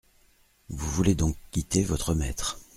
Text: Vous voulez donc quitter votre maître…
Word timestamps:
Vous 0.69 0.89
voulez 0.89 1.13
donc 1.13 1.37
quitter 1.51 1.83
votre 1.83 2.15
maître… 2.15 2.59